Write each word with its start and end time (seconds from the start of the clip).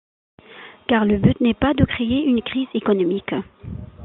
Car 0.89 1.05
le 1.05 1.17
but 1.19 1.39
n’est 1.41 1.53
pas 1.53 1.75
de 1.75 1.85
créer 1.85 2.23
une 2.23 2.41
crise 2.41 2.67
économique. 2.73 3.35